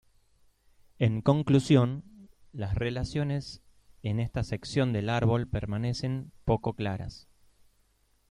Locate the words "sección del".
4.43-5.09